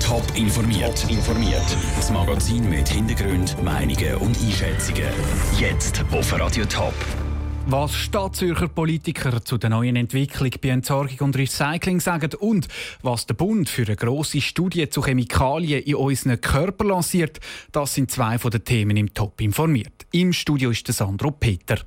[0.00, 1.10] Top informiert.
[1.10, 1.64] informiert.
[1.96, 5.08] Das Magazin mit Hintergrund, Meinungen und Einschätzungen.
[5.58, 6.94] Jetzt auf Radio Top.
[7.66, 12.68] Was Stadtzürcher Politiker zu der neuen Entwicklung bei Entsorgung und Recycling sagen und
[13.02, 17.40] was der Bund für eine grosse Studie zu Chemikalien in unseren Körper lanciert,
[17.72, 20.06] das sind zwei von den Themen im Top informiert.
[20.12, 21.78] Im Studio ist der Sandro Peter.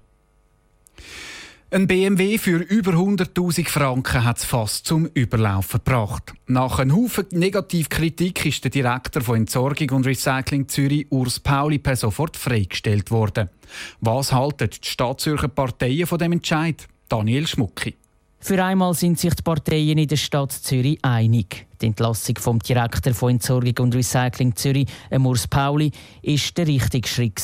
[1.70, 6.32] Ein BMW für über 100.000 Franken hat es fast zum Überlaufen gebracht.
[6.48, 11.98] Nach einem Haufen Negativkritik ist der Direktor von Entsorgung und Recycling Zürich, Urs Pauli, per
[11.98, 13.50] sofort freigestellt worden.
[14.00, 16.88] Was halten die Stadtzürcher Parteien von dem Entscheid?
[17.10, 17.98] Daniel Schmucki.
[18.40, 21.68] Für einmal sind sich die Parteien in der Stadt Zürich einig.
[21.82, 27.42] Die Entlassung vom Direktor von Entsorgung und Recycling Zürich, Urs Pauli, ist der richtige Schritt.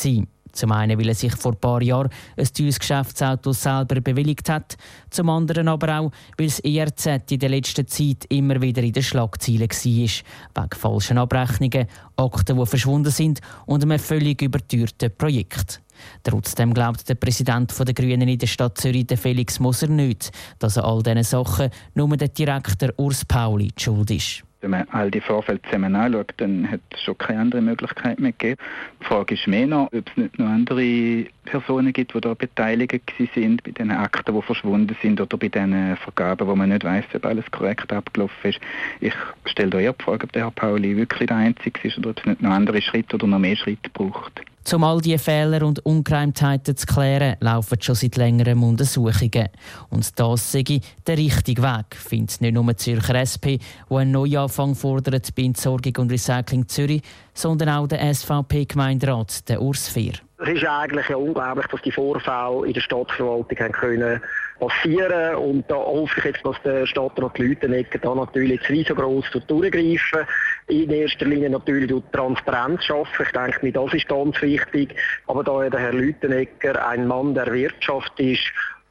[0.53, 4.77] Zum einen, weil er sich vor ein paar Jahren ein teures Geschäftsauto selber bewilligt hat.
[5.09, 9.03] Zum anderen aber auch, weil das ERZ in der letzten Zeit immer wieder in den
[9.03, 10.63] Schlagzeilen war.
[10.63, 15.81] Wegen falschen Abrechnungen, Akten, die verschwunden sind und einem völlig überteuerten Projekt.
[16.23, 20.85] Trotzdem glaubt der Präsident der Grünen in der Stadt Zürich, Felix Moser, nicht, dass er
[20.85, 24.43] all diesen Sachen nur der Direktor Urs Pauli schuld ist.
[24.63, 28.31] Wenn man all die Vorfälle zusammen anschaut, dann hat es schon keine andere Möglichkeit mehr
[28.31, 28.61] gegeben.
[29.01, 33.11] Die Frage ist mehr noch, ob es nicht noch andere Personen gibt, die da beteiligt
[33.35, 37.03] sind bei den Akten, die verschwunden sind oder bei den Vergaben, wo man nicht weiß,
[37.13, 38.61] ob alles korrekt abgelaufen ist.
[39.01, 42.11] Ich stelle da eher die Frage, ob der Herr Pauli wirklich der Einzige ist oder
[42.11, 44.41] ob es nicht noch andere Schritte oder noch mehr Schritte braucht.
[44.71, 49.49] Um all diese Fehler und Ungereimtheiten zu klären, laufen schon seit längerem Untersuchungen.
[49.89, 50.63] Und das sei
[51.05, 55.93] der richtige Weg, findet nicht nur die Zürcher SP, die einen Neuanfang fordert bei Entsorgung
[55.97, 57.03] und Recycling Zürich,
[57.33, 60.13] sondern auch der SVP-Gemeinderat, der Urs Fehr.
[60.39, 64.21] Es ist eigentlich ja unglaublich, dass die Vorfälle in der Stadtverwaltung haben können
[64.59, 70.27] passieren und da hoffe ich jetzt, dass der Stadtrat Lütenegger da natürlich jetzt riesengroß durchgreifen.
[70.67, 73.25] In erster Linie natürlich durch Transparenz schaffen.
[73.25, 74.95] Ich denke, das ist ganz wichtig.
[75.27, 78.43] Aber da der Herr Lütenegger ein Mann der Wirtschaft ist,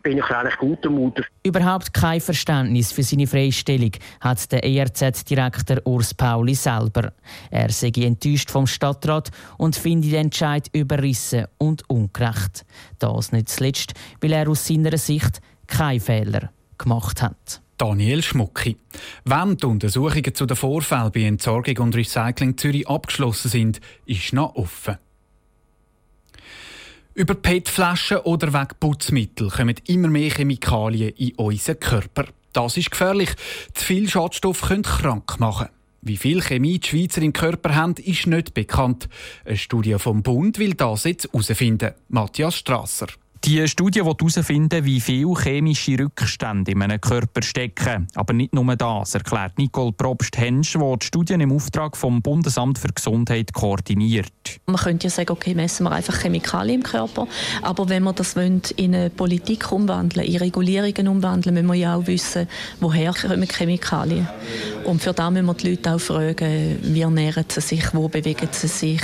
[0.03, 1.22] bin ich eigentlich guter Mut.
[1.44, 7.12] Überhaupt kein Verständnis für seine Freistellung hat der ERZ-Direktor Urs Pauli selber.
[7.50, 12.65] Er sei enttäuscht vom Stadtrat und finde den Entscheid überrissen und ungerecht.
[12.99, 17.62] Das nicht zuletzt, weil er aus seiner Sicht keine Fehler gemacht hat.
[17.82, 18.76] Daniel Schmucki.
[19.25, 24.54] Wenn die Untersuchungen zu den Vorfällen bei Entsorgung und Recycling Zürich abgeschlossen sind, ist noch
[24.54, 24.98] offen.
[27.15, 32.26] Über PET-Flaschen oder wegen Putzmittel kommen immer mehr Chemikalien in unseren Körper.
[32.53, 33.31] Das ist gefährlich.
[33.75, 35.66] Zu viel Schadstoff können krank machen.
[36.03, 39.09] Wie viel Chemie die Schweizer im Körper haben, ist nicht bekannt.
[39.44, 41.94] Eine Studie vom Bund will das jetzt herausfinden.
[42.09, 43.09] Matthias Strasser.
[43.45, 48.07] Die Studie will herausfinden, wie viele chemische Rückstände in einem Körper stecken.
[48.15, 52.93] Aber nicht nur das, erklärt Nicole Probst-Hensch, die die Studien im Auftrag vom Bundesamt für
[52.93, 54.31] Gesundheit koordiniert.
[54.67, 57.27] Man könnte ja sagen, okay, messen wir einfach Chemikalien im Körper.
[57.63, 62.07] Aber wenn wir das in eine Politik umwandeln, in Regulierungen umwandeln, müssen wir ja auch
[62.07, 62.47] wissen,
[62.79, 64.29] woher kommen Chemikalien.
[64.84, 68.48] Und für das müssen wir die Leute auch fragen, wie ernähren sie sich, wo bewegen
[68.50, 69.03] sie sich,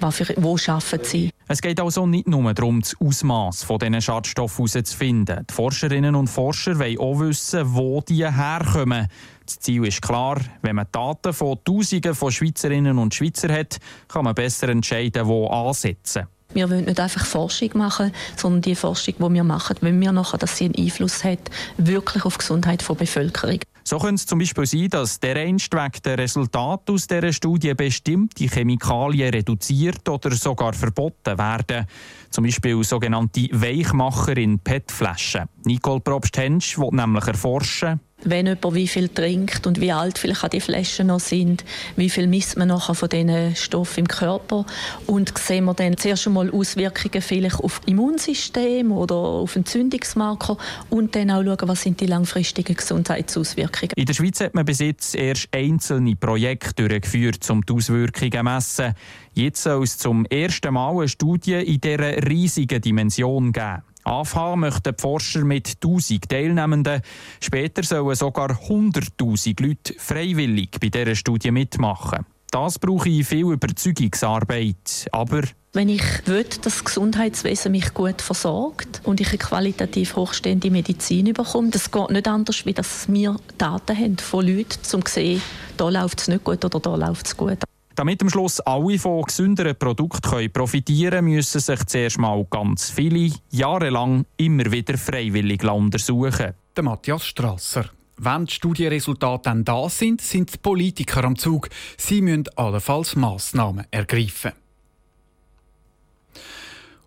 [0.00, 1.30] wo arbeiten sie.
[1.48, 5.46] Es geht also nicht nur darum, das Ausmaß von diesen Schadstoffen herauszufinden.
[5.48, 9.08] Die Forscherinnen und Forscher wollen auch wissen, wo die herkommen.
[9.46, 14.24] Das Ziel ist klar, wenn man Daten von Tausenden von Schweizerinnen und Schweizern hat, kann
[14.24, 16.26] man besser entscheiden, wo ansetzen.
[16.54, 20.38] Wir wollen nicht einfach Forschung machen, sondern die Forschung, die wir machen, wollen wir nachher,
[20.38, 21.38] dass sie einen Einfluss hat,
[21.76, 23.60] wirklich auf die Gesundheit der Bevölkerung.
[23.88, 28.44] So könnte es zum Beispiel sein, dass der einst der Resultat aus dieser Studie bestimmte
[28.44, 31.86] Chemikalien reduziert oder sogar verboten werden.
[32.28, 35.48] Zum Beispiel sogenannte Weichmacher in PET-Flaschen.
[35.64, 40.60] Nicole Probst-Hensch will nämlich erforschen, wenn jemand wie viel trinkt und wie alt vielleicht die
[40.60, 41.64] Flaschen noch sind,
[41.96, 44.66] wie viel misst man nachher von diesen Stoffen im Körper
[45.06, 50.56] und sehen wir dann zuerst einmal Auswirkungen vielleicht auf das Immunsystem oder auf Entzündungsmarker
[50.90, 53.92] und dann auch schauen, was sind die langfristigen Gesundheitsauswirkungen.
[53.96, 58.42] In der Schweiz hat man bis jetzt erst einzelne Projekte durchgeführt, um die Auswirkungen zu
[58.42, 58.94] messen.
[59.34, 63.82] Jetzt soll es zum ersten Mal eine Studie in dieser riesigen Dimension geben.
[64.08, 67.02] Anfangen möchten die Forscher mit 1000 Teilnehmenden.
[67.40, 72.24] Später sollen sogar 100.000 Leute freiwillig bei dieser Studie mitmachen.
[72.50, 75.06] Das brauche ich viel Überzeugungsarbeit.
[75.12, 75.42] Aber
[75.74, 81.34] wenn ich will, dass das Gesundheitswesen mich gut versorgt und ich eine qualitativ hochstehende Medizin
[81.34, 85.42] bekomme, das geht nicht anders, wie dass wir Daten haben von Leuten, um zu sehen,
[85.76, 87.58] da läuft es nicht gut oder da läuft es gut.
[87.98, 93.32] Damit am Schluss alle von gesünderen Produkten profitieren können, müssen sich zuerst mal ganz viele
[93.50, 96.54] jahrelang immer wieder freiwillig untersuchen.
[96.76, 97.90] Der Matthias Strasser.
[98.16, 101.70] Wenn die Studienresultate dann da sind, sind die Politiker am Zug.
[101.96, 104.52] Sie müssen allenfalls Massnahmen ergreifen.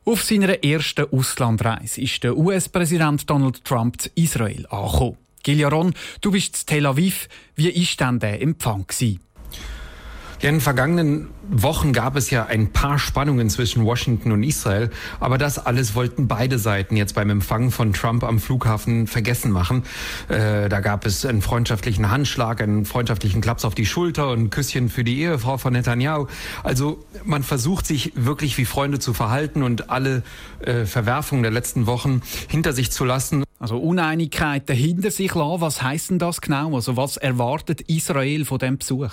[0.03, 5.17] Auf seiner ersten Auslandreise ist der US-Präsident Donald Trump zu Israel angekommen.
[5.41, 7.29] Giljaron, du bist in Tel Aviv.
[7.55, 8.85] Wie war denn der Empfang?
[8.85, 9.21] Gewesen?
[10.41, 14.89] Ja, in den vergangenen Wochen gab es ja ein paar Spannungen zwischen Washington und Israel,
[15.19, 19.83] aber das alles wollten beide Seiten jetzt beim Empfang von Trump am Flughafen vergessen machen.
[20.29, 24.49] Äh, da gab es einen freundschaftlichen Handschlag, einen freundschaftlichen Klaps auf die Schulter und ein
[24.49, 26.25] Küsschen für die Ehefrau von Netanyahu.
[26.63, 30.23] Also man versucht sich wirklich wie Freunde zu verhalten und alle
[30.61, 33.43] äh, Verwerfungen der letzten Wochen hinter sich zu lassen.
[33.59, 36.73] Also Uneinigkeiten hinter sich lassen, was heißt denn das genau?
[36.73, 39.11] Also was erwartet Israel von dem Besuch?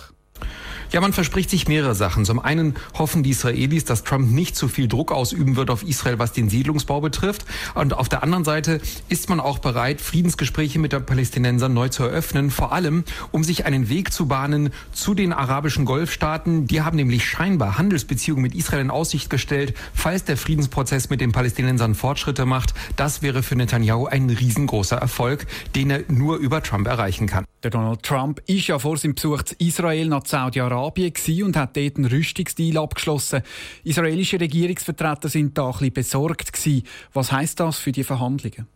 [0.91, 2.25] Ja, man verspricht sich mehrere Sachen.
[2.25, 6.19] Zum einen hoffen die Israelis, dass Trump nicht zu viel Druck ausüben wird auf Israel,
[6.19, 7.45] was den Siedlungsbau betrifft.
[7.75, 8.81] Und auf der anderen Seite
[9.11, 13.67] ist man auch bereit, Friedensgespräche mit den Palästinensern neu zu eröffnen, vor allem um sich
[13.67, 16.67] einen Weg zu bahnen zu den arabischen Golfstaaten.
[16.67, 21.33] Die haben nämlich scheinbar Handelsbeziehungen mit Israel in Aussicht gestellt, falls der Friedensprozess mit den
[21.33, 22.73] Palästinensern Fortschritte macht.
[22.97, 25.47] Das wäre für Netanyahu ein riesengroßer Erfolg,
[25.77, 27.45] den er nur über Trump erreichen kann.
[27.65, 31.13] Der Donald Trump ist ja vor seinem Besuch zu Israel nach Saudi-Arabien
[31.45, 33.43] und hat dort einen Rüstungsdeal abgeschlossen.
[33.85, 36.53] Israelische Regierungsvertreter sind da ein bisschen besorgt.
[37.13, 38.67] Was heißt das für die Verhandlungen?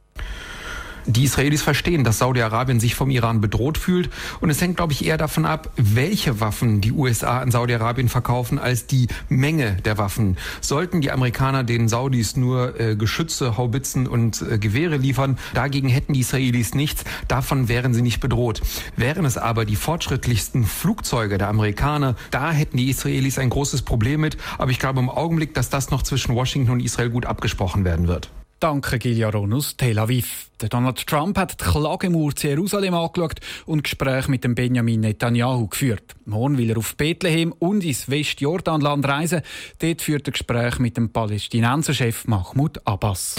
[1.06, 4.10] Die Israelis verstehen, dass Saudi-Arabien sich vom Iran bedroht fühlt.
[4.40, 8.58] Und es hängt, glaube ich, eher davon ab, welche Waffen die USA an Saudi-Arabien verkaufen,
[8.58, 10.36] als die Menge der Waffen.
[10.60, 16.12] Sollten die Amerikaner den Saudis nur äh, Geschütze, Haubitzen und äh, Gewehre liefern, dagegen hätten
[16.12, 17.04] die Israelis nichts.
[17.26, 18.62] Davon wären sie nicht bedroht.
[18.96, 24.20] Wären es aber die fortschrittlichsten Flugzeuge der Amerikaner, da hätten die Israelis ein großes Problem
[24.20, 24.36] mit.
[24.58, 28.06] Aber ich glaube im Augenblick, dass das noch zwischen Washington und Israel gut abgesprochen werden
[28.08, 28.30] wird.
[28.62, 30.48] Danke, Giljaron aus Tel Aviv.
[30.58, 36.14] Donald Trump hat die Klagemauer zu Jerusalem angeschaut und Gespräche mit dem Benjamin Netanyahu geführt.
[36.26, 39.42] Morgen will er auf Bethlehem und ins Westjordanland reisen.
[39.80, 43.34] Dort führt er Gespräche mit dem Palästinenserchef Mahmoud Abbas.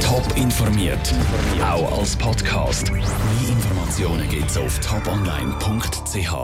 [0.00, 1.14] Top informiert,
[1.62, 2.90] auch als Podcast.
[2.90, 3.02] Mehr
[3.48, 6.34] Informationen gibt's auf toponline.ch.